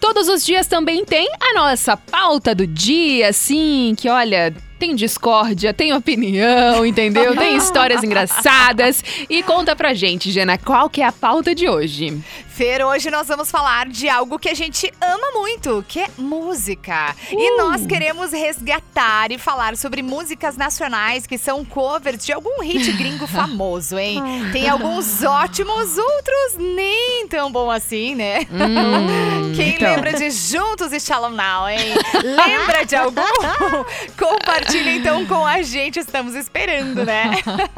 [0.00, 5.72] Todos os dias também tem a nossa pauta do dia assim, que olha, tem discórdia,
[5.72, 7.36] tem opinião, entendeu?
[7.36, 9.02] Tem histórias engraçadas.
[9.28, 12.20] E conta pra gente, Jana, qual que é a pauta de hoje?
[12.48, 17.14] Fer, hoje nós vamos falar de algo que a gente ama muito, que é música.
[17.32, 17.40] Uh.
[17.40, 22.92] E nós queremos resgatar e falar sobre músicas nacionais que são covers de algum hit
[22.92, 24.22] gringo famoso, hein?
[24.52, 28.46] Tem alguns ótimos, outros nem tão bom assim, né?
[28.50, 29.90] Hum, Quem então.
[29.90, 31.78] lembra de Juntos e Shalom Now, hein?
[32.22, 33.22] lembra de algum?
[34.16, 37.32] Compartilha então com a gente, estamos esperando, né?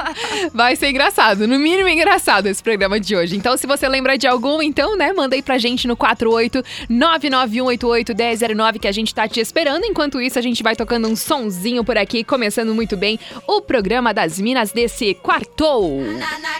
[0.53, 3.35] Vai ser engraçado, no mínimo engraçado esse programa de hoje.
[3.35, 8.87] Então, se você lembra de algum, então, né, manda aí pra gente no 48991881009 que
[8.87, 9.85] a gente tá te esperando.
[9.85, 14.13] Enquanto isso, a gente vai tocando um sonzinho por aqui, começando muito bem o programa
[14.13, 16.01] das Minas desse quartou.
[16.01, 16.59] Na, na,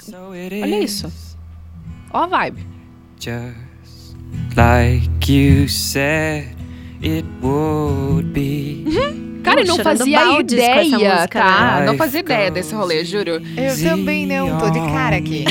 [0.63, 1.13] Olha isso.
[2.13, 2.67] Ó a vibe.
[3.19, 4.17] Just
[4.57, 6.49] like you said
[7.03, 9.26] it would be.
[9.47, 11.77] Cara, eu não fazia baldes com essa ideia, música, tá?
[11.81, 11.87] né?
[11.87, 13.41] Não fazia ideia desse rolê, juro.
[13.57, 15.45] Eu também não, tô de cara aqui.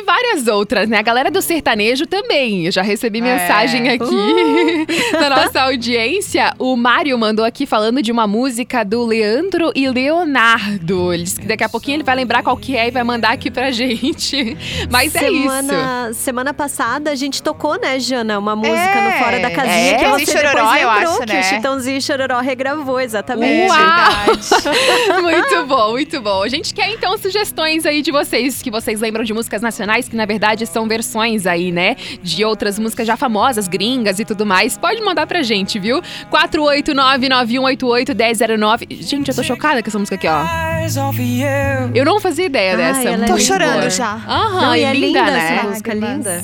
[0.00, 0.98] E várias outras, né?
[0.98, 2.66] A galera do sertanejo também.
[2.66, 3.92] Eu já recebi mensagem É.
[3.94, 6.54] aqui da nossa audiência.
[6.58, 11.12] O Mário mandou aqui falando de uma música do Leandro e Leonardo.
[11.12, 13.32] Ele disse que daqui a pouquinho ele vai lembrar qual que é e vai mandar
[13.32, 14.56] aqui pra gente.
[14.90, 15.40] Mas é isso.
[15.42, 18.38] semana, Semana passada a gente tocou, né, Jana?
[18.38, 21.20] Uma música É, no Fora da Casinha é, que Chitãozinho você Chororó, depois eu acho,
[21.20, 21.40] que né?
[21.40, 23.68] o Chitãozinho e Chororó regravou, exatamente.
[23.70, 25.20] Uau!
[25.22, 26.42] muito bom, muito bom.
[26.42, 30.16] A gente quer então sugestões aí de vocês, que vocês lembram de músicas nacionais, que
[30.16, 31.96] na verdade são versões aí, né?
[32.22, 34.76] De outras músicas já famosas, gringas e tudo mais.
[34.78, 36.00] Pode mandar pra gente, viu?
[36.30, 38.86] 489-9188-1009.
[39.02, 40.40] Gente, eu tô chocada com essa música aqui, ó.
[40.80, 41.90] Eyes off of you.
[41.94, 43.08] Eu não fazia ideia Ai, dessa.
[43.08, 43.90] ela é Tô chorando boa.
[43.90, 44.12] já.
[44.14, 45.62] Aham, Não, e é linda, linda né?
[45.64, 46.42] música, linda.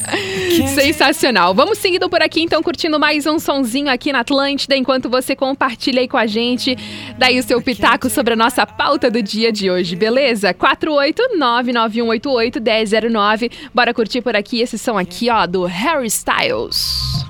[0.74, 1.54] Sensacional.
[1.54, 6.00] Vamos seguindo por aqui, então, curtindo mais um sonzinho aqui na Atlântida, enquanto você compartilha
[6.00, 6.76] aí com a gente,
[7.16, 10.52] daí o seu pitaco sobre a nossa pauta do dia de hoje, beleza?
[10.54, 13.35] 489-9188-1009.
[13.74, 17.25] Bora curtir por aqui esse som aqui, ó, do Harry Styles.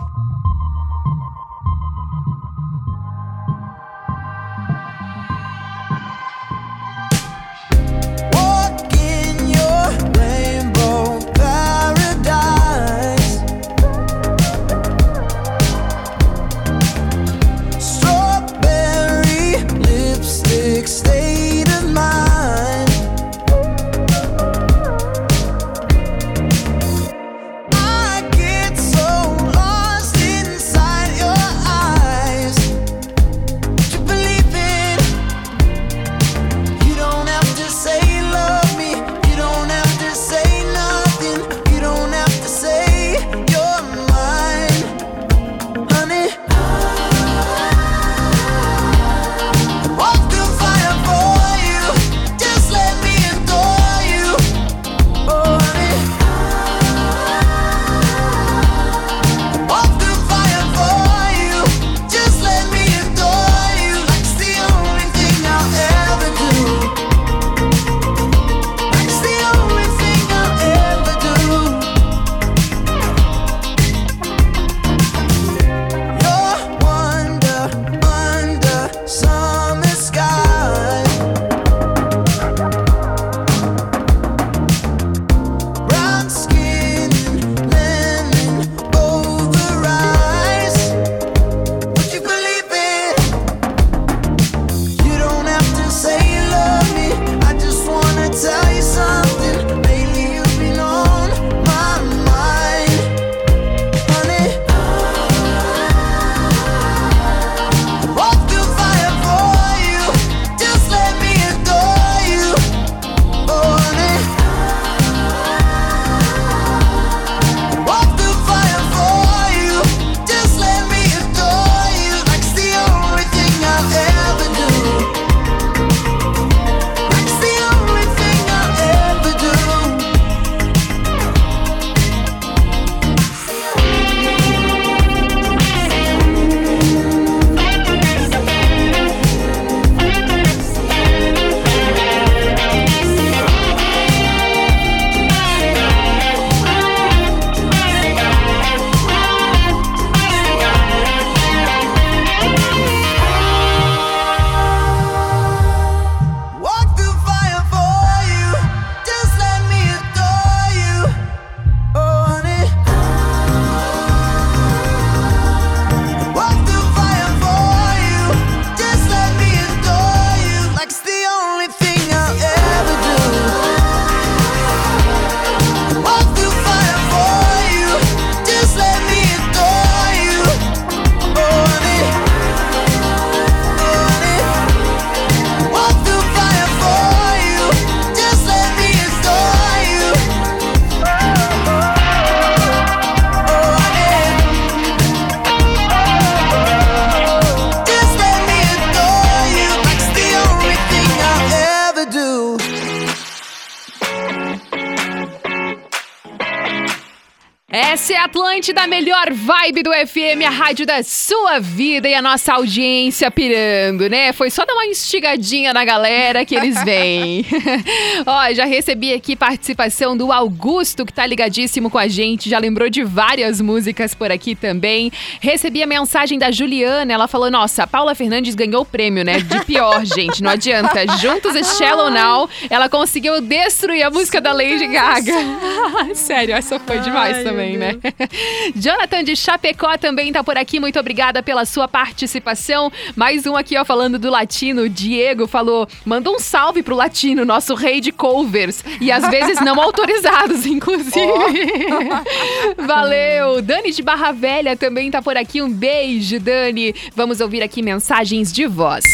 [208.26, 213.30] Atlântida, a melhor vibe do FM, a rádio da sua vida e a nossa audiência
[213.30, 214.32] pirando, né?
[214.32, 217.46] Foi só dar uma instigadinha na galera que eles vêm.
[218.26, 222.90] Ó, já recebi aqui participação do Augusto, que tá ligadíssimo com a gente, já lembrou
[222.90, 225.12] de várias músicas por aqui também.
[225.40, 229.38] Recebi a mensagem da Juliana, ela falou: Nossa, a Paula Fernandes ganhou o prêmio, né?
[229.38, 231.06] De pior, gente, não adianta.
[231.18, 235.32] Juntos e Shallow Now, ela conseguiu destruir a música da Lady Gaga.
[236.12, 237.94] Sério, essa foi demais também, né?
[238.74, 240.80] Jonathan de Chapecó também tá por aqui.
[240.80, 242.90] Muito obrigada pela sua participação.
[243.14, 244.82] Mais um aqui, ó, falando do latino.
[244.82, 248.84] O Diego falou: manda um salve pro latino, nosso rei de covers.
[249.00, 251.16] E às vezes não autorizados, inclusive.
[252.86, 253.62] Valeu!
[253.62, 255.62] Dani de Barra Velha também tá por aqui.
[255.62, 256.94] Um beijo, Dani.
[257.14, 259.04] Vamos ouvir aqui mensagens de voz.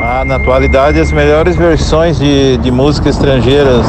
[0.00, 3.84] Ah, na atualidade, as melhores versões de, de música estrangeiras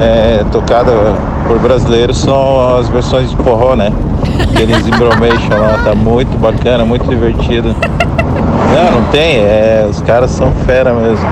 [0.00, 0.90] é, tocada
[1.52, 3.92] por brasileiros são as versões de forró, né?
[4.42, 7.76] Aqueles embromation lá, tá muito bacana, muito divertido.
[8.74, 11.26] Não, não tem, é, os caras são fera mesmo.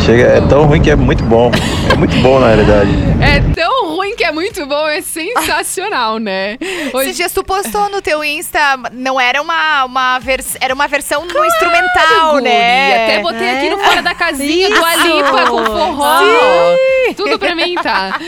[0.00, 1.52] Chega, é tão ruim que é muito bom.
[1.92, 2.90] É muito bom na realidade.
[3.20, 3.71] É tão
[4.22, 6.56] que é muito bom, é sensacional, né?
[7.02, 8.58] Esses dias tu postou no teu Insta,
[8.92, 13.04] não era uma, uma vers era uma versão no instrumental, Guri, né?
[13.04, 14.84] Até botei aqui no Fora da Casinha do.
[14.84, 16.20] Alipa com forró.
[17.16, 18.18] Tudo pra mim, tá?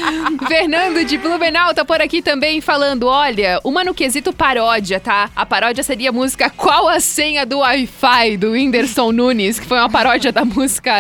[0.49, 5.31] Fernando de Blumenau tá por aqui também falando, olha, uma no quesito paródia, tá?
[5.37, 9.79] A paródia seria a música Qual a Senha do Wi-Fi, do Whindersson Nunes, que foi
[9.79, 10.93] uma paródia da música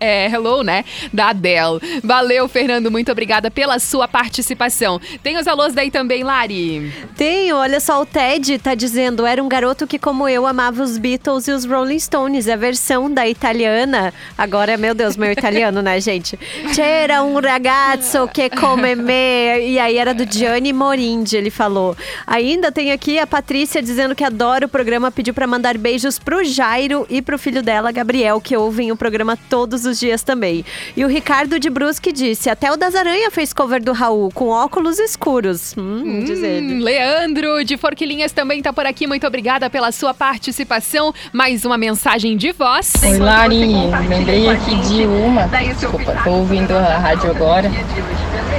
[0.00, 0.84] é, Hello, né?
[1.12, 2.00] Da Adele.
[2.02, 4.08] Valeu, Fernando, muito obrigada pela sua
[4.40, 5.00] participação.
[5.22, 6.92] Tem os alôs daí também, Lari?
[7.16, 10.98] Tenho, olha só, o Ted tá dizendo: era um garoto que, como eu, amava os
[10.98, 12.48] Beatles e os Rolling Stones.
[12.48, 14.12] A versão da italiana.
[14.36, 16.38] Agora, meu Deus, meu italiano, né, gente?
[16.74, 19.60] C'era un ragazzo che come me.
[19.60, 21.96] E aí era do Gianni Morindi, ele falou.
[22.26, 26.44] Ainda tem aqui a Patrícia dizendo que adora o programa, pediu pra mandar beijos pro
[26.44, 30.64] Jairo e pro filho dela, Gabriel, que ouvem o programa todos os dias também.
[30.96, 34.48] E o Ricardo de Brusque disse: até o das Aranha fez cover do Raul, com
[34.48, 35.74] óculos escuros.
[35.78, 36.74] Hum, diz ele.
[36.74, 39.06] Hum, Leandro de Forquilinhas também tá por aqui.
[39.06, 41.14] Muito obrigada pela sua participação.
[41.32, 42.92] Mais uma mensagem de voz.
[43.02, 43.72] Oi, Lari.
[44.08, 45.46] Lembrei aqui de uma.
[45.46, 47.70] Desculpa, tô ouvindo a rádio agora.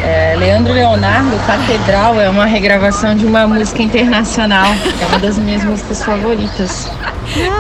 [0.04, 4.74] É, Leandro Leonardo, Catedral, é uma regravação de uma música internacional.
[5.00, 6.90] É uma das minhas músicas favoritas.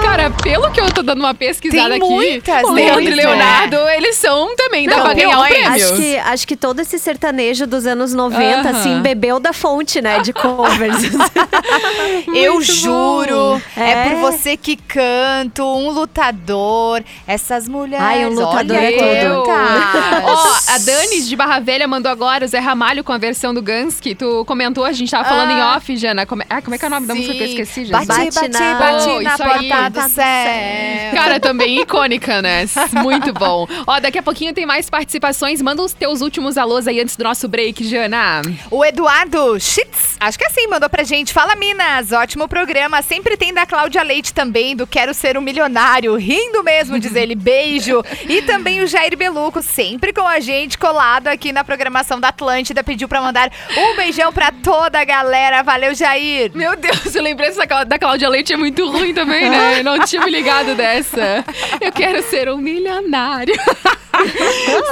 [0.04, 3.18] Cara, pelo que eu tô dando uma pesquisada Tem aqui, muitas o Leandro e deles,
[3.18, 3.24] né?
[3.32, 5.68] Leonardo, eles são também, dá Não, pra ganhar um prêmio.
[5.72, 8.70] Acho que, acho que todo esse sertanejo dos anos 90, Aham.
[8.80, 10.98] assim, bebeu da fonte, né, de covers.
[12.34, 13.92] Eu Muito juro, é.
[13.92, 14.10] É.
[14.10, 18.06] por você que canto, um lutador, essas mulheres.
[18.06, 19.44] Ai, um lutador olha é Eu.
[20.24, 23.62] Ó, a Dani de Barra Velha mandou agora o Zé Ramalho com a versão do
[23.62, 25.54] Guns, que tu comentou, a gente tava falando Ah.
[25.54, 26.26] em off, Jana.
[26.26, 27.92] Como, ah, como é que é o nome da música que eu esqueci, gente?
[27.92, 29.61] Bate, Bate bate, na- bate na isso aí.
[29.70, 31.14] Porta do céu.
[31.14, 32.66] Cara, também icônica, né?
[33.04, 33.68] Muito bom.
[33.86, 35.62] Ó, daqui a pouquinho tem mais participações.
[35.62, 38.42] Manda os teus últimos alôs aí antes do nosso break, Jana.
[38.70, 41.34] O Eduardo Schitz, acho que é assim, mandou pra gente.
[41.34, 43.02] Fala, Minas, ótimo programa.
[43.02, 46.16] Sempre tem da Cláudia Leite também, do Quero Ser um Milionário.
[46.16, 47.36] Rindo mesmo, diz ele.
[47.36, 48.04] Beijo.
[48.28, 52.84] E também o Jair Beluco, sempre com a gente, colado aqui na programação da Atlântida.
[52.84, 55.62] Pediu pra mandar um beijão pra toda a galera.
[55.62, 56.52] Valeu, Jair.
[56.56, 59.84] Meu Deus, eu lembrei dessa, da Cláudia Leite, é muito ruim também, né?
[59.84, 61.46] Não tinha me ligado dessa.
[61.80, 63.54] Eu quero ser um milionário.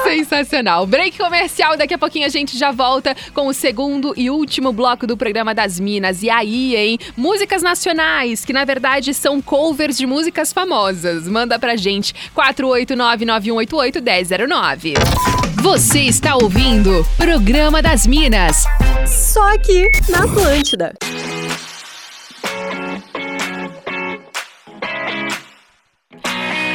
[0.04, 0.86] Sensacional.
[0.86, 5.08] Break comercial, daqui a pouquinho a gente já volta com o segundo e último bloco
[5.08, 6.24] do programa das Minas.
[6.24, 6.98] E aí, hein?
[7.15, 11.28] Músicas nacionais, que na verdade são covers de músicas famosas.
[11.28, 14.93] Manda pra gente 489-9188-1009.
[15.62, 18.63] Você está ouvindo Programa das Minas.
[19.06, 20.93] Só aqui na Atlântida.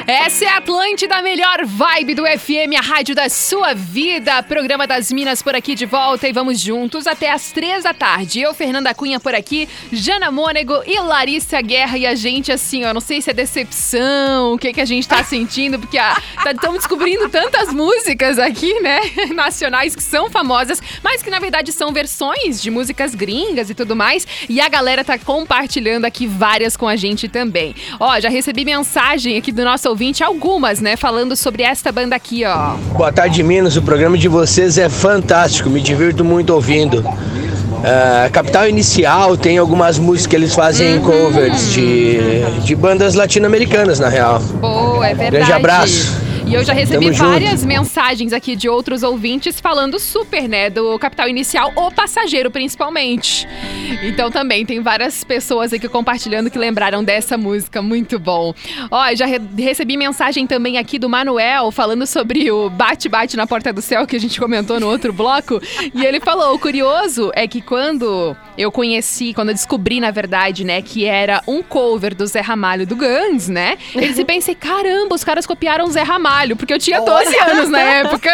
[0.07, 4.43] Essa é a Atlântida, a melhor vibe do FM, a rádio da sua vida.
[4.43, 8.39] Programa das Minas por aqui de volta e vamos juntos até as três da tarde.
[8.39, 11.97] Eu, Fernanda Cunha, por aqui, Jana Mônego e Larissa Guerra.
[11.97, 15.09] E a gente, assim, ó, não sei se é decepção, o que, que a gente
[15.09, 19.01] tá sentindo, porque estamos descobrindo tantas músicas aqui, né,
[19.35, 23.97] nacionais que são famosas, mas que na verdade são versões de músicas gringas e tudo
[23.97, 24.27] mais.
[24.51, 27.75] E a galera tá compartilhando aqui várias com a gente também.
[27.99, 32.45] Ó, já recebi mensagem aqui do nosso ouvinte, algumas, né, falando sobre esta banda aqui,
[32.45, 32.75] ó.
[32.97, 33.77] Boa tarde, Minas.
[33.77, 35.71] O programa de vocês é fantástico.
[35.71, 37.05] Me divirto muito ouvindo.
[37.85, 42.19] Ah, Capital Inicial tem algumas músicas que eles fazem covers de,
[42.65, 44.41] de bandas latino-americanas, na real.
[44.41, 45.31] Boa, é verdade.
[45.31, 46.13] Grande abraço.
[46.47, 47.31] E eu já recebi Tamo junto.
[47.31, 53.49] várias mensagens aqui de outros ouvintes falando super, né, do Capital Inicial, o passageiro principalmente.
[54.03, 58.53] Então também tem várias pessoas aqui compartilhando que lembraram dessa música, muito bom.
[58.91, 63.73] Ó, já re- recebi mensagem também aqui do Manuel falando sobre o bate-bate na porta
[63.73, 65.61] do céu que a gente comentou no outro bloco.
[65.95, 70.63] E ele falou: o curioso é que quando eu conheci, quando eu descobri, na verdade,
[70.63, 73.79] né, que era um cover do Zé Ramalho do Guns, né?
[73.95, 77.81] Eles pensei, caramba, os caras copiaram o Zé Ramalho, porque eu tinha 12 anos na
[77.81, 78.31] época.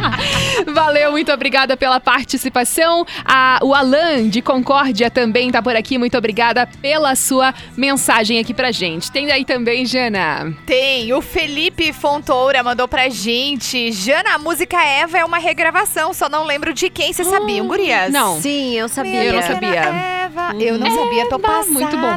[0.72, 3.04] Valeu, muito obrigada pela participação.
[3.24, 5.98] A- o Alan de Concórdia também tá por aqui.
[5.98, 9.10] Muito obrigada pela sua mensagem aqui pra gente.
[9.10, 10.54] Tem daí também, Jana.
[10.66, 13.92] Tem, o Felipe Fontoura mandou pra gente.
[13.92, 17.12] Jana, a música Eva é uma regravação, só não lembro de quem.
[17.12, 18.12] Vocês sabiam, gurias?
[18.12, 18.40] Não.
[18.40, 19.24] Sim, eu sabia.
[19.24, 20.25] Eu não sabia.
[20.60, 21.70] Eu não sabia, tô passada.
[21.70, 22.16] muito bom.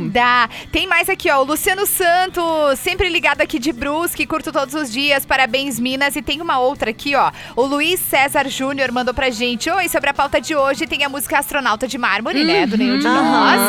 [0.72, 4.92] Tem mais aqui, ó, o Luciano Santos, sempre ligado aqui de Brusque, curto todos os
[4.92, 6.16] dias, parabéns Minas.
[6.16, 9.70] E tem uma outra aqui, ó, o Luiz César Júnior mandou pra gente.
[9.70, 12.98] Oi, sobre a pauta de hoje tem a música Astronauta de Mármore, né, do Nenhum
[13.00, 13.14] de Uhum.
[13.14, 13.60] Nós.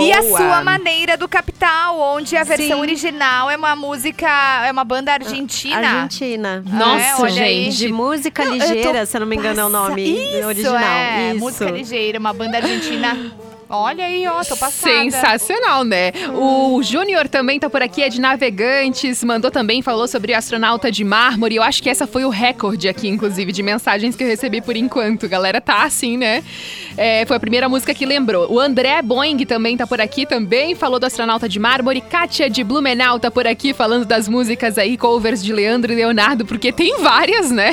[0.00, 2.80] E a sua maneira do Capital, onde a versão Sim.
[2.80, 4.28] original é uma música,
[4.66, 5.76] é uma banda argentina.
[5.76, 6.62] Argentina.
[6.66, 7.64] Nossa, É, olha aí.
[7.70, 7.76] gente.
[7.78, 10.82] De música Não, ligeira, se eu não me engano é o nome Isso, original.
[10.84, 11.38] É, Isso.
[11.40, 13.16] música ligeira, uma banda argentina.
[13.68, 14.92] Olha aí, ó, tô passada.
[14.92, 16.12] Sensacional, né?
[16.32, 20.90] O Júnior também tá por aqui, é de Navegantes, mandou também, falou sobre o astronauta
[20.90, 21.56] de mármore.
[21.56, 24.76] Eu acho que essa foi o recorde aqui, inclusive, de mensagens que eu recebi por
[24.76, 25.28] enquanto.
[25.28, 26.44] Galera, tá assim, né?
[26.96, 28.50] É, foi a primeira música que lembrou.
[28.52, 32.00] O André Boing também tá por aqui, também falou do astronauta de mármore.
[32.00, 36.46] Kátia de Blumenau tá por aqui, falando das músicas aí, covers de Leandro e Leonardo,
[36.46, 37.72] porque tem várias, né?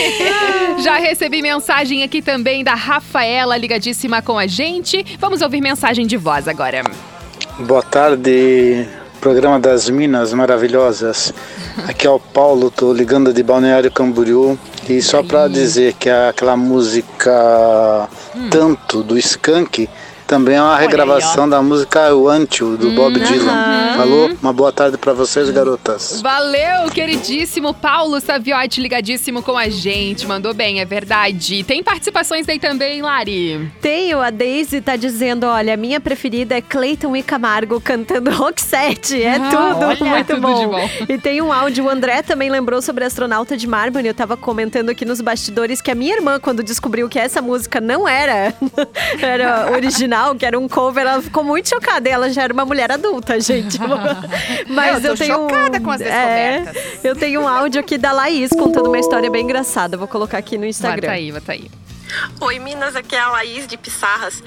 [0.82, 5.01] Já recebi mensagem aqui também da Rafaela, ligadíssima com a gente.
[5.18, 6.82] Vamos ouvir mensagem de voz agora.
[7.58, 8.86] Boa tarde,
[9.20, 11.32] programa das Minas Maravilhosas.
[11.88, 14.58] Aqui é o Paulo, tô ligando de Balneário Camboriú.
[14.88, 18.08] E só pra dizer que aquela música
[18.50, 19.88] Tanto do Skank
[20.32, 23.92] também é uma regravação da música O Antio do Bob Dylan.
[23.98, 24.30] Falou?
[24.40, 26.22] Uma boa tarde pra vocês, garotas.
[26.22, 30.26] Valeu, queridíssimo Paulo Saviotti, ligadíssimo com a gente.
[30.26, 31.62] Mandou bem, é verdade.
[31.64, 33.70] Tem participações aí também, Lari.
[33.82, 39.22] Tenho, a Daisy tá dizendo, olha, a minha preferida é Clayton e Camargo cantando Roxette.
[39.22, 40.58] É Ah, tudo, olha, muito tudo bom.
[40.60, 41.12] de bom.
[41.12, 44.08] E tem um áudio, o André também lembrou sobre Astronauta de Mármore.
[44.08, 47.82] Eu tava comentando aqui nos bastidores que a minha irmã, quando descobriu que essa música
[47.82, 48.54] não era,
[49.20, 52.08] era original, que era um cover, ela ficou muito chocada.
[52.08, 53.78] E ela já era uma mulher adulta, gente.
[54.68, 57.04] Mas Eu eu, tô tenho chocada um, com as é, descobertas.
[57.04, 59.96] eu tenho um áudio aqui da Laís contando uma história bem engraçada.
[59.96, 61.00] Vou colocar aqui no Instagram.
[61.08, 61.70] Bota aí, bota aí.
[62.40, 64.42] Oi, Minas, aqui é a Laís de Pissarras.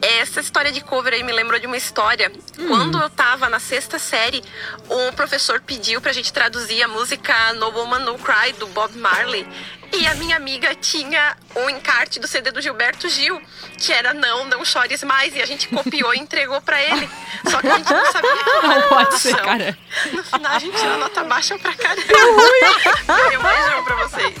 [0.00, 2.30] Essa história de cover aí me lembrou de uma história.
[2.68, 4.42] Quando eu tava na sexta série,
[4.88, 9.44] o professor pediu pra gente traduzir a música No Woman No Cry, do Bob Marley.
[9.92, 13.40] E a minha amiga tinha um encarte do CD do Gilberto Gil,
[13.78, 17.08] que era Não, Não Chores Mais, e a gente copiou e entregou pra ele.
[17.48, 19.78] Só que a gente não sabia que Não era pode ser, cara.
[20.12, 22.02] No final a gente tirou nota baixa pra caramba.
[22.02, 24.34] Um beijão pra vocês.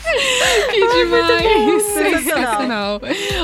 [0.70, 1.82] Que demais!
[1.94, 3.00] Sensacional.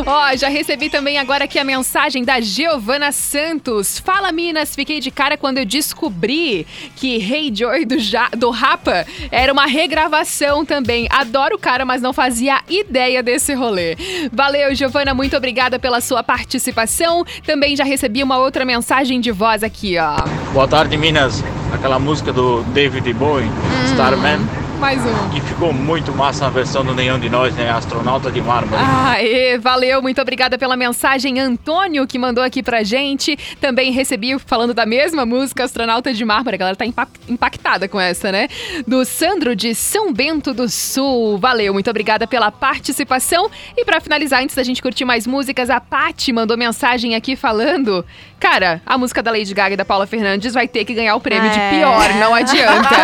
[0.07, 3.99] Ó, já recebi também agora aqui a mensagem da Giovana Santos.
[3.99, 9.07] Fala, Minas, fiquei de cara quando eu descobri que Hey Joy do, ja do Rapa
[9.31, 11.07] era uma regravação também.
[11.11, 13.97] Adoro o cara, mas não fazia ideia desse rolê.
[14.33, 17.25] Valeu, Giovana, muito obrigada pela sua participação.
[17.47, 20.17] Também já recebi uma outra mensagem de voz aqui, ó.
[20.53, 21.43] Boa tarde, Minas.
[21.73, 23.51] Aquela música do David Bowie,
[23.87, 24.63] Starman.
[24.81, 25.37] Mais um.
[25.37, 27.71] E ficou muito massa a versão do Nenhum de Nós, né?
[27.71, 28.83] Astronauta de Mármore.
[29.07, 33.37] Aê, valeu, muito obrigada pela mensagem, Antônio, que mandou aqui pra gente.
[33.61, 36.57] Também recebi, falando da mesma música, Astronauta de Mármore.
[36.57, 38.49] A galera tá impact- impactada com essa, né?
[38.87, 41.39] Do Sandro de São Bento do Sul.
[41.39, 43.51] Valeu, muito obrigada pela participação.
[43.77, 48.05] E pra finalizar, antes da gente curtir mais músicas, a Paty mandou mensagem aqui falando:
[48.45, 51.21] Cara, a música da Lady Gaga e da Paula Fernandes vai ter que ganhar o
[51.21, 51.71] prêmio de É.
[51.71, 52.95] pior, não adianta.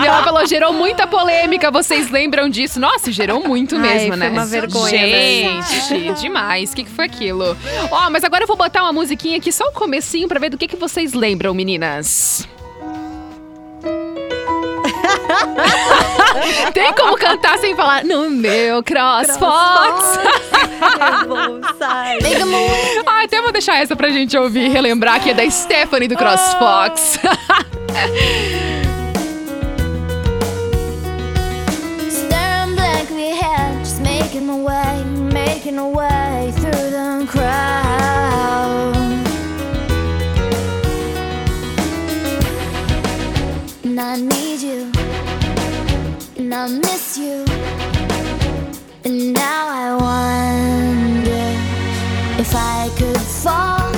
[0.00, 2.78] e ela falou: gerou muita polêmica, vocês lembram disso?
[2.78, 4.28] Nossa, gerou muito Ai, mesmo, foi né?
[4.28, 5.60] uma vergonha, né?
[5.88, 6.70] Gente, demais.
[6.70, 7.56] O que, que foi aquilo?
[7.90, 10.56] Ó, mas agora eu vou botar uma musiquinha aqui, só o comecinho, pra ver do
[10.56, 12.48] que, que vocês lembram, meninas.
[16.72, 20.18] Tem como cantar sem falar no meu CrossFox?
[23.06, 27.18] ah, até vou deixar essa pra gente ouvir, relembrar que é da Stephanie do CrossFox.
[34.02, 38.96] Making my way, making my way through the crowd.
[43.84, 44.92] And I need you,
[46.46, 47.44] and I miss you.
[49.04, 51.46] And now I wonder
[52.40, 53.90] if I could fall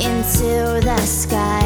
[0.00, 1.65] into the sky.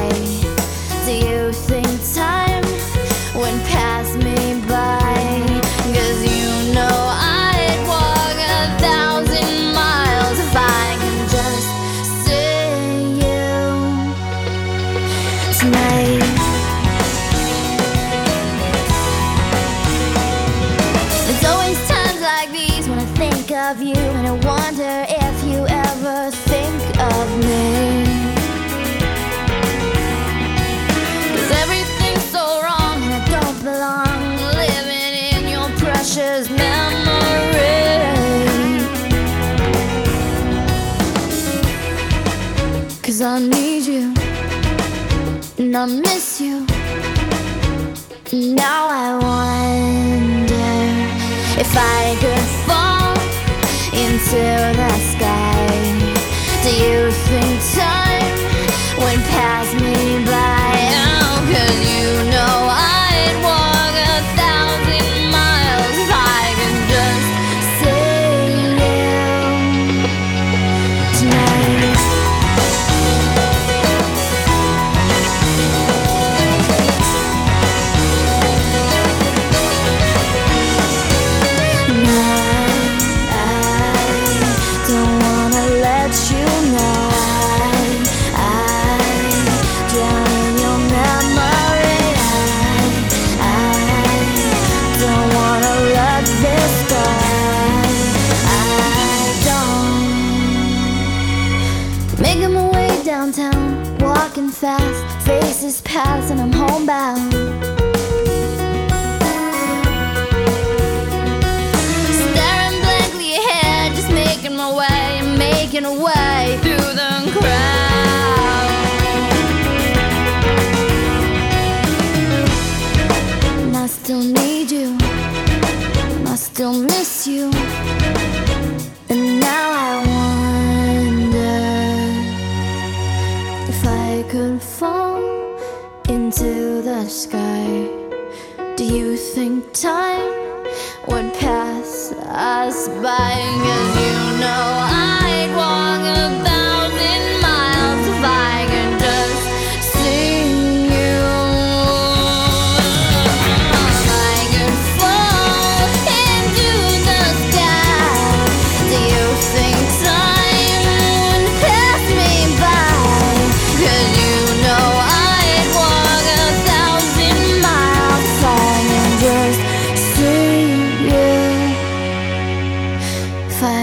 [45.73, 46.10] And I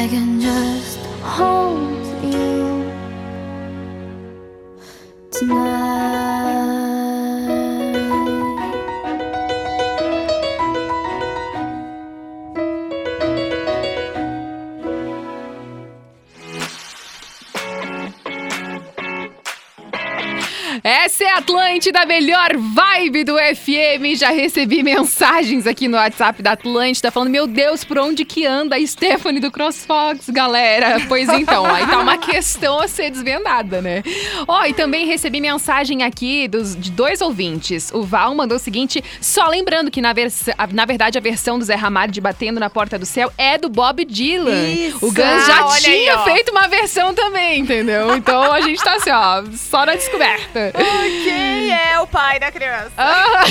[0.08, 0.97] I can just
[21.96, 24.18] é a Atlântida, a melhor vibe do FM.
[24.18, 28.76] Já recebi mensagens aqui no WhatsApp da Atlântida falando: Meu Deus, por onde que anda
[28.76, 31.00] a Stephanie do CrossFox, galera?
[31.08, 34.04] Pois então, aí tá uma questão a ser desvendada, né?
[34.48, 37.92] Ó, e também recebi mensagem aqui dos, de dois ouvintes.
[37.94, 41.66] O Val mandou o seguinte: só lembrando que na, vers na verdade a versão do
[41.66, 44.70] Zé Ramalho de Batendo na Porta do Céu é do Bob Dylan.
[44.70, 44.98] Isso.
[45.06, 46.24] O Guns já Ah, aí, tinha ó.
[46.24, 48.16] feito uma versão também, entendeu?
[48.16, 50.72] Então a gente tá assim, ó, só na descoberta.
[51.24, 52.92] Quem é o pai da criança?
[52.98, 53.44] Ah,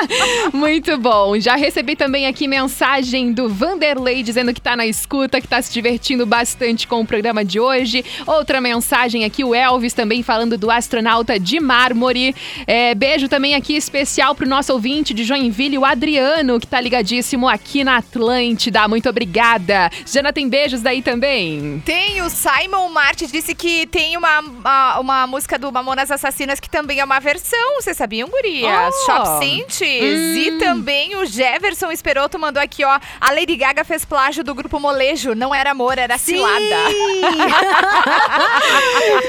[0.52, 1.38] Muito bom.
[1.38, 5.72] Já recebi também aqui mensagem do Vanderlei dizendo que tá na escuta, que tá se
[5.72, 8.04] divertindo bastante com o programa de hoje.
[8.26, 12.34] Outra mensagem aqui, o Elvis também falando do astronauta de mármore.
[12.66, 17.48] É, beijo também aqui especial pro nosso ouvinte de Joinville, o Adriano, que tá ligadíssimo
[17.48, 18.86] aqui na Atlântida.
[18.88, 19.90] Muito obrigada.
[20.06, 21.82] Jana, tem beijos daí também?
[21.84, 26.68] Tem o Simon Martin, disse que tem uma, uma, uma música do Mamonas Assassinas que
[26.68, 27.51] também é uma versão.
[27.82, 28.94] Vocês sabiam, gurias?
[28.94, 29.06] Oh.
[29.06, 29.80] Shop Saints.
[29.80, 33.00] E também o Jefferson Esperoto mandou aqui, ó.
[33.20, 35.34] A Lady Gaga fez plágio do grupo Molejo.
[35.34, 36.52] Não era amor, era cilada.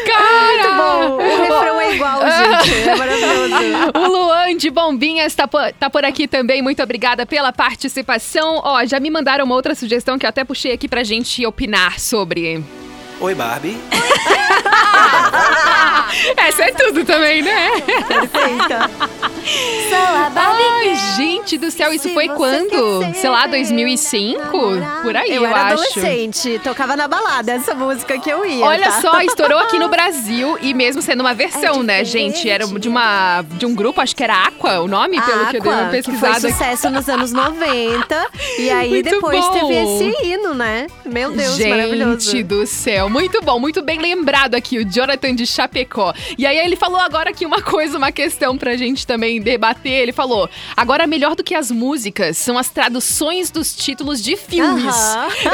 [0.05, 0.53] Cara!
[0.53, 1.15] Muito bom.
[1.15, 2.89] O refrão é igual, gente.
[2.89, 3.53] É maravilhoso.
[3.95, 6.61] O Luan de Bombinhas tá por, tá por aqui também.
[6.61, 8.61] Muito obrigada pela participação.
[8.63, 11.99] Ó, já me mandaram uma outra sugestão que eu até puxei aqui pra gente opinar
[11.99, 12.63] sobre.
[13.23, 13.77] Oi, Barbie.
[16.37, 17.71] Essa é tudo também, né?
[18.05, 18.89] Perfeita.
[20.35, 23.01] Ai, gente do céu, isso foi quando?
[23.15, 24.41] Sei lá, 2005?
[25.01, 25.73] Por aí, eu, eu era acho.
[25.73, 28.65] adolescente, tocava na balada essa música que eu ia.
[28.65, 29.01] Olha tá?
[29.01, 32.49] só, estourou aqui no Brasil e mesmo sendo uma versão, né, gente?
[32.49, 35.61] Era de uma de um grupo, acho que era Aqua, o nome, pelo que eu
[35.61, 36.51] dei uma Aqua, que foi pesquisada.
[36.51, 38.27] sucesso nos anos 90.
[38.59, 39.53] E aí Muito depois bom.
[39.53, 40.87] teve esse hino, né?
[41.05, 42.31] Meu Deus, maravilhoso.
[42.31, 46.11] Gente do céu, muito bom, muito bem lembrado aqui, o Jonathan de Chapecó.
[46.35, 49.91] E aí ele falou agora aqui uma coisa, uma questão pra gente também debater.
[49.91, 54.95] Ele falou: agora melhor do que as músicas são as traduções dos títulos de filmes.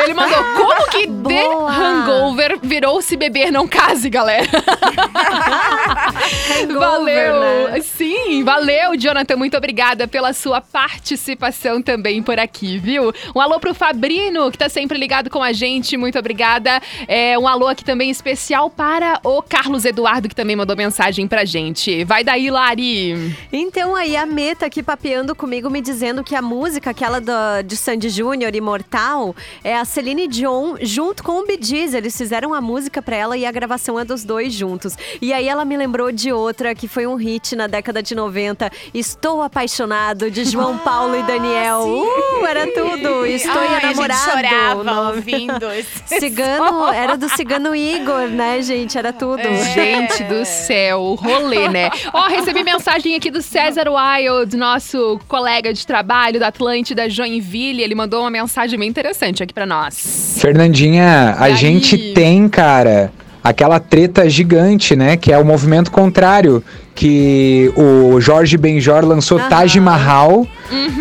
[0.04, 1.44] Ele mandou: como que The.
[1.44, 4.48] Hangover virou Se Beber Não Case, galera?
[6.72, 7.70] valeu!
[7.70, 7.82] né?
[7.82, 9.36] Sim, valeu, Jonathan.
[9.36, 13.14] Muito obrigada pela sua participação também por aqui, viu?
[13.36, 15.98] Um alô pro Fabrino, que tá sempre ligado com a gente.
[15.98, 16.82] Muito obrigada.
[17.08, 21.46] É, um alô aqui também especial para o Carlos Eduardo, que também mandou mensagem pra
[21.46, 22.04] gente.
[22.04, 23.36] Vai daí, Lari.
[23.52, 27.32] Então aí a Mê tá aqui papeando comigo, me dizendo que a música, aquela do,
[27.66, 31.94] de Sandy Júnior, Imortal, é a Celine Dion junto com o Bee Gees.
[31.94, 34.98] Eles fizeram a música pra ela e a gravação é dos dois juntos.
[35.22, 38.70] E aí ela me lembrou de outra que foi um hit na década de 90.
[38.94, 41.86] Estou apaixonado, de João Paulo e Daniel.
[41.88, 43.26] Uh, era tudo.
[43.26, 44.32] Estou Ai, a gente enamorado.
[44.32, 45.70] chorava ouvindo
[46.06, 48.98] Cigano, era do Cigano Igor, né, gente?
[48.98, 49.42] Era tudo.
[49.74, 51.90] Gente do céu, o rolê, né?
[52.14, 57.82] Ó, recebi mensagem aqui do César Wild, nosso colega de trabalho da Atlântida Joinville.
[57.82, 60.38] Ele mandou uma mensagem bem interessante aqui pra nós.
[60.40, 61.56] Fernandinha, a aí?
[61.56, 63.12] gente tem, cara,
[63.44, 65.18] aquela treta gigante, né?
[65.18, 66.64] Que é o movimento contrário.
[66.96, 70.46] Que o Jorge Benjor lançou Taj Mahal.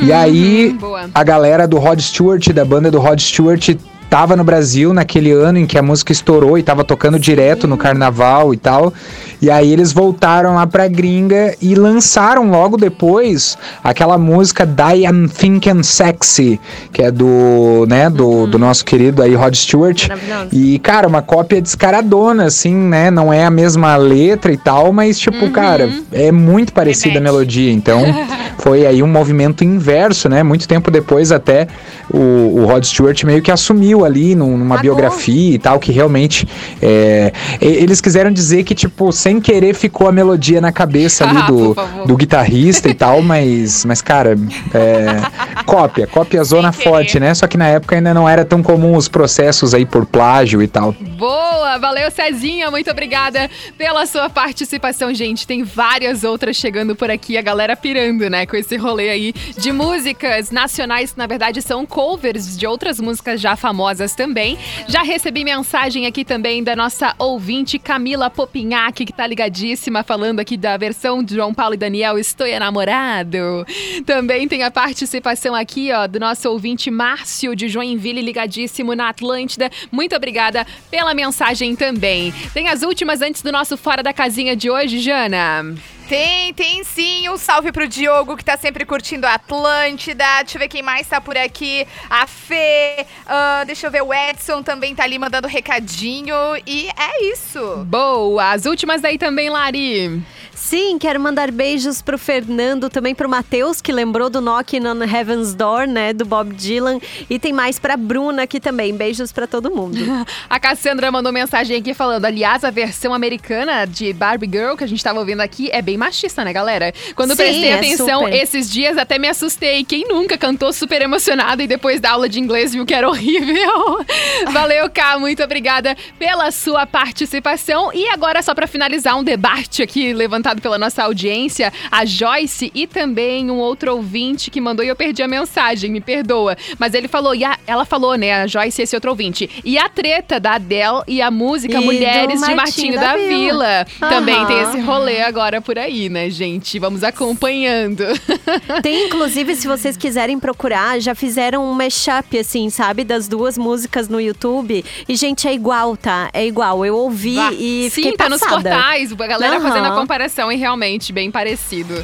[0.00, 1.10] e aí boa.
[1.12, 3.70] a galera do Rod Stewart, da banda do Rod Stewart,
[4.08, 7.76] tava no Brasil naquele ano em que a música estourou e tava tocando direto no
[7.76, 8.92] carnaval e tal.
[9.40, 15.28] E aí eles voltaram lá pra gringa e lançaram logo depois aquela música Die I'm
[15.28, 16.60] Thinking Sexy,
[16.92, 20.08] que é do, né, do, do nosso querido aí Rod Stewart.
[20.52, 23.10] E, cara, uma cópia descaradona, assim, né?
[23.10, 27.72] Não é a mesma letra e tal, mas, tipo, cara, é muito parecida a melodia.
[27.72, 28.02] Então,
[28.58, 30.42] foi aí um movimento inverso, né?
[30.42, 31.68] Muito tempo depois, até
[32.12, 32.18] o,
[32.60, 36.46] o Rod Stewart meio que assumiu ali num- numa biografia e tal, que realmente.
[36.82, 41.46] é, eles quiseram dizer que, tipo, sem querer ficou a melodia na cabeça ali Ah,
[41.46, 41.76] do,
[42.06, 44.36] do guitarrista e tal, mas, mas cara,
[44.74, 47.32] é, cópia, cópia zona forte, né?
[47.34, 50.66] Só que na época ainda não era tão comum os processos aí por plágio e
[50.66, 50.94] tal.
[51.16, 51.37] Boa,
[51.76, 55.46] valeu Cezinha, muito obrigada pela sua participação, gente.
[55.46, 59.72] Tem várias outras chegando por aqui, a galera pirando, né, com esse rolê aí de
[59.72, 64.56] músicas nacionais que na verdade são covers de outras músicas já famosas também.
[64.86, 70.56] Já recebi mensagem aqui também da nossa ouvinte Camila Popinhac, que tá ligadíssima falando aqui
[70.56, 73.66] da versão de João Paulo e Daniel Estou Enamorado.
[74.06, 79.68] Também tem a participação aqui, ó, do nosso ouvinte Márcio de Joinville ligadíssimo na Atlântida.
[79.90, 82.32] Muito obrigada pela mensagem também.
[82.52, 85.74] Tem as últimas antes do nosso Fora da Casinha de hoje, Jana?
[86.08, 87.28] Tem, tem sim.
[87.28, 90.24] Um salve pro Diogo, que tá sempre curtindo a Atlântida.
[90.38, 91.86] Deixa eu ver quem mais tá por aqui.
[92.08, 93.04] A Fê.
[93.26, 96.34] ah, deixa eu ver, o Edson também tá ali mandando recadinho.
[96.66, 97.84] E é isso.
[97.84, 98.52] Boa!
[98.52, 100.22] As últimas aí também, Lari.
[100.58, 105.54] Sim, quero mandar beijos pro Fernando, também pro Matheus, que lembrou do Knocking on Heaven's
[105.54, 106.98] Door, né, do Bob Dylan.
[107.30, 108.92] E tem mais pra Bruna aqui também.
[108.92, 109.96] Beijos pra todo mundo.
[110.50, 114.86] A Cassandra mandou mensagem aqui falando: aliás, a versão americana de Barbie Girl que a
[114.86, 116.92] gente tava ouvindo aqui é bem machista, né, galera?
[117.14, 118.34] Quando Sim, prestei é atenção super.
[118.34, 119.84] esses dias, até me assustei.
[119.84, 124.04] Quem nunca cantou super emocionado e depois da aula de inglês viu que era horrível?
[124.52, 127.90] Valeu, Cá, muito obrigada pela sua participação.
[127.94, 132.86] E agora, só pra finalizar, um debate aqui levantado pela nossa audiência, a Joyce e
[132.86, 136.56] também um outro ouvinte que mandou e eu perdi a mensagem, me perdoa.
[136.78, 139.48] Mas ele falou, e a- ela falou, né, a Joyce e esse outro ouvinte.
[139.64, 143.28] E a treta da Adele e a música E Mulheres de Martinho da da, Vila.
[143.28, 143.86] Vila.
[144.08, 146.78] Também tem esse rolê agora por aí, né, gente?
[146.78, 148.04] Vamos acompanhando.
[148.82, 153.04] Tem, inclusive, se vocês quiserem procurar, já fizeram um mashup, assim, sabe?
[153.04, 154.84] Das duas músicas no YouTube.
[155.08, 156.28] E, gente, é igual, tá?
[156.32, 156.84] É igual.
[156.84, 157.50] Eu ouvi Vá.
[157.52, 158.70] e Sim, fiquei tá nos passada.
[158.70, 159.68] portais, a galera Aham.
[159.68, 161.94] fazendo a comparação e realmente bem parecido.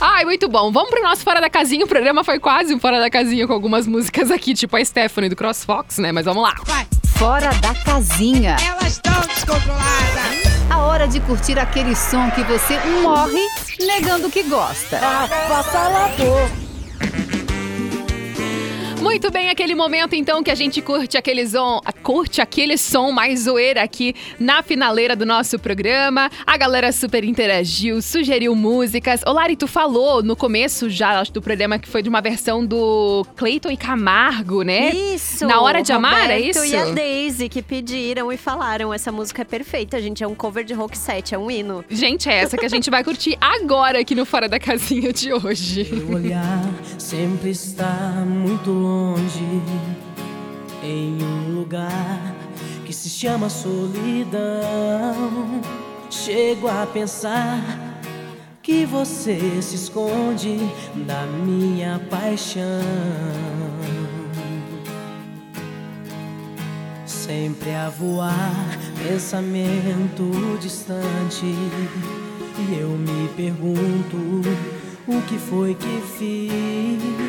[0.00, 0.70] Ai, muito bom.
[0.70, 1.84] Vamos pro nosso Fora da Casinha.
[1.84, 5.30] O programa foi quase um Fora da Casinha com algumas músicas aqui, tipo a Stephanie
[5.30, 6.12] do CrossFox, né?
[6.12, 6.54] Mas vamos lá.
[7.16, 8.56] Fora da casinha.
[8.64, 10.48] Elas estão descontroladas.
[10.70, 13.44] A hora de curtir aquele som que você morre
[13.80, 14.98] negando que gosta.
[14.98, 16.67] Avassalador.
[19.00, 23.44] Muito bem, aquele momento então que a gente curte aquele som, curte aquele som mais
[23.44, 26.28] zoeira aqui na finaleira do nosso programa.
[26.44, 29.20] A galera super interagiu, sugeriu músicas.
[29.24, 32.66] Ô Lari, tu falou no começo já acho, do programa que foi de uma versão
[32.66, 34.90] do Cleiton e Camargo, né?
[34.90, 35.46] Isso!
[35.46, 36.74] Na hora de amar, é Roberto isso?
[36.74, 40.24] e a Daisy que pediram e falaram: essa música é perfeita, gente.
[40.24, 41.84] É um cover de rock set, é um hino.
[41.88, 45.32] Gente, é essa que a gente vai curtir agora aqui no Fora da Casinha de
[45.32, 45.88] hoje.
[45.92, 46.64] Meu olhar
[46.98, 49.62] sempre está muito longe
[50.82, 52.34] em um lugar
[52.86, 54.40] que se chama solidão.
[56.10, 57.60] Chego a pensar
[58.62, 60.56] que você se esconde
[61.06, 62.62] da minha paixão.
[67.04, 71.44] Sempre a voar, pensamento distante.
[71.44, 74.16] E eu me pergunto
[75.06, 77.27] o que foi que fiz.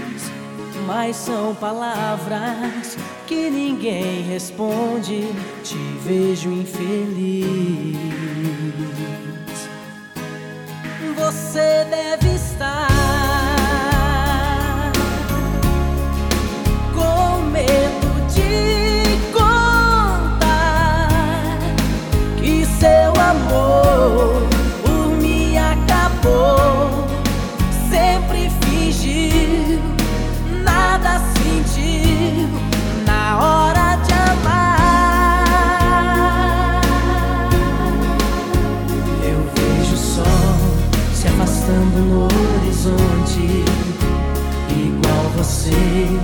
[0.89, 5.21] Mas são palavras que ninguém responde.
[5.63, 7.95] Te vejo infeliz.
[11.15, 12.88] Você deve estar
[45.69, 46.19] você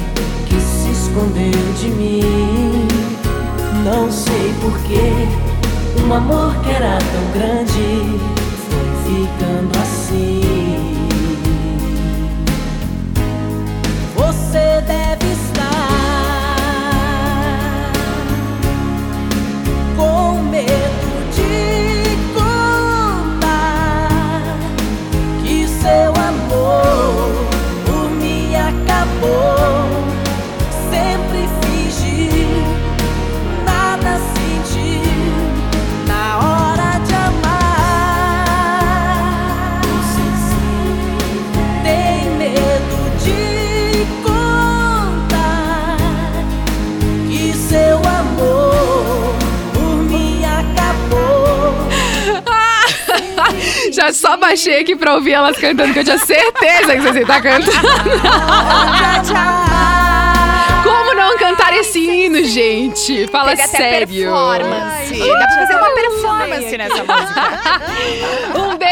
[0.48, 2.88] que se escondeu de mim.
[3.84, 5.28] Não sei porquê,
[6.04, 8.20] um amor que era tão grande
[8.68, 10.42] foi ficando assim.
[14.16, 15.66] Você deve estar
[19.96, 20.95] com medo
[54.56, 57.72] baixei aqui pra ouvir elas cantando, que eu tinha certeza que você tá cantando.
[60.82, 63.28] Como não cantar esse hino, gente?
[63.28, 64.08] Fala Teve até sério.
[64.08, 65.20] performance.
[65.20, 67.42] Dá pra fazer uma performance nessa música.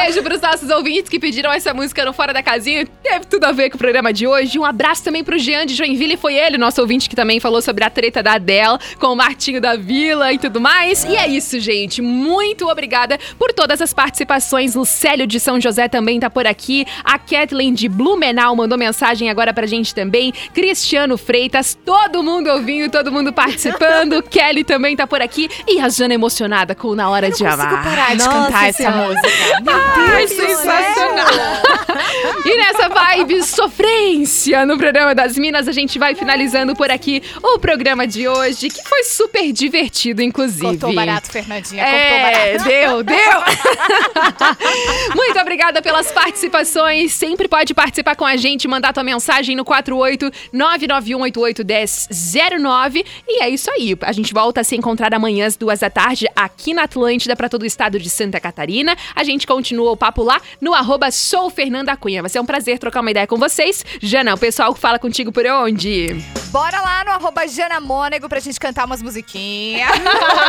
[0.04, 2.86] Um beijo pros nossos ouvintes que pediram essa música no Fora da Casinha.
[3.02, 4.60] Teve tudo a ver com o programa de hoje.
[4.60, 6.18] Um abraço também pro Jean de Joinville.
[6.18, 9.62] Foi ele, nosso ouvinte, que também falou sobre a treta da Adele com o Martinho
[9.62, 11.06] da Vila e tudo mais.
[11.06, 12.02] E é isso, gente.
[12.02, 14.76] Muito obrigada por todas as participações.
[14.76, 16.86] Lucélio de São José também tá por aqui.
[17.02, 20.34] A Kathleen de Blumenau mandou mensagem agora pra gente também.
[20.54, 24.22] Cristiano Freitas, todo mundo ouvindo, todo mundo participando.
[24.30, 25.50] Kelly também tá por aqui.
[25.66, 27.86] E a Jana emocionada com Na Hora de Amar.
[27.86, 29.30] parar de Nossa cantar essa música.
[29.64, 31.94] Meu Ai, sensacional.
[32.46, 37.58] E nessa vibe sofrência no programa das Minas, a gente vai finalizando por aqui o
[37.58, 40.78] programa de hoje, que foi super divertido, inclusive.
[40.78, 41.82] Cortou barato, Fernandinha.
[41.84, 42.66] É, barato.
[42.66, 43.18] deu, deu.
[45.16, 47.14] Muito obrigada pelas participações.
[47.14, 53.06] Sempre pode participar com a gente, mandar tua mensagem no 48 991881009.
[53.28, 53.98] E é isso aí.
[54.02, 57.50] A gente volta a se encontrar amanhã às duas da tarde aqui na Atlântida para
[57.50, 58.96] todo o estado de Santa Catarina.
[59.16, 62.22] A gente continua o papo lá no arroba sou Fernanda Cunha.
[62.22, 63.84] Vai ser um prazer trocar uma ideia com vocês.
[64.02, 66.16] Jana, o pessoal que fala contigo por onde?
[66.52, 69.90] Bora lá no arroba Jana Mônego pra gente cantar umas musiquinhas.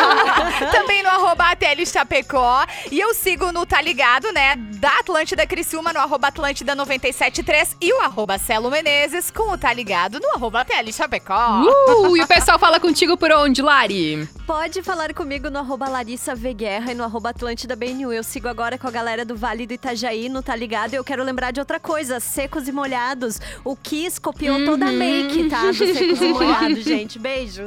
[0.71, 2.65] Também no arroba Atelio Chapecó.
[2.91, 4.57] E eu sigo no Tá Ligado, né?
[4.57, 7.77] Da Atlântida Criciúma, no arroba Atlântida 973.
[7.81, 11.63] E o arroba Celo Menezes com o Tá Ligado no arroba Atelio Chapecó.
[11.63, 14.29] Uh, e o pessoal fala contigo por onde, Lari?
[14.47, 18.13] Pode falar comigo no arroba Larissa V Guerra e no arroba Atlântida BNU.
[18.13, 20.95] Eu sigo agora com a galera do Vale do Itajaí, no Tá Ligado.
[20.95, 23.41] E eu quero lembrar de outra coisa, secos e molhados.
[23.65, 25.67] O Kiss copiou toda a make, tá?
[25.67, 27.19] Dos secos e molhados, gente.
[27.19, 27.63] Beijo.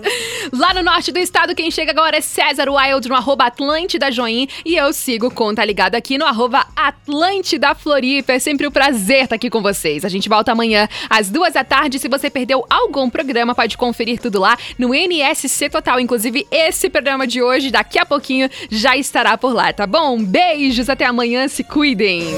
[0.53, 4.47] Lá no norte do estado, quem chega agora é César Wild no arroba Atlântida Join.
[4.65, 8.33] E eu sigo com Tá Ligado aqui no arroba Atlântida Floripa.
[8.33, 10.05] É sempre um prazer estar aqui com vocês.
[10.05, 11.99] A gente volta amanhã às duas da tarde.
[11.99, 15.99] Se você perdeu algum programa, pode conferir tudo lá no NSC Total.
[15.99, 20.21] Inclusive, esse programa de hoje, daqui a pouquinho, já estará por lá, tá bom?
[20.21, 22.35] Beijos, até amanhã, se cuidem.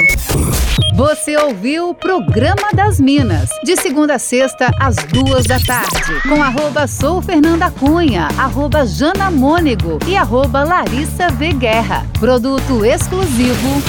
[0.96, 6.44] Você ouviu o Programa das Minas, de segunda a sexta, às duas da tarde, com
[6.44, 11.54] arroba Sou Fernanda Cunha, arroba Jana Mônego e arroba Larissa V.
[11.54, 12.06] Guerra.
[12.20, 13.82] Produto exclusivo.